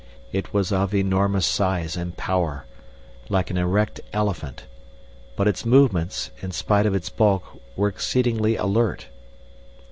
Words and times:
It 0.31 0.51
was 0.51 0.71
of 0.71 0.95
enormous 0.95 1.45
size 1.45 1.95
and 1.95 2.17
power, 2.17 2.65
like 3.29 3.51
an 3.51 3.57
erect 3.59 3.99
elephant, 4.13 4.65
but 5.35 5.47
its 5.47 5.63
movements, 5.63 6.31
in 6.41 6.49
spite 6.49 6.87
of 6.87 6.95
its 6.95 7.11
bulk, 7.11 7.61
were 7.75 7.89
exceedingly 7.89 8.55
alert. 8.55 9.09